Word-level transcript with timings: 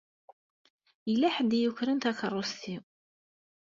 Yella 1.09 1.29
ḥedd 1.35 1.51
i 1.57 1.59
yukren 1.63 1.99
takeṛṛust-iw. 2.03 2.83